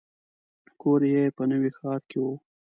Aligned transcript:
کور 0.81 1.01
یې 1.13 1.23
په 1.35 1.43
نوي 1.51 1.71
ښار 1.77 2.01
کې 2.09 2.17
و. 2.23 2.25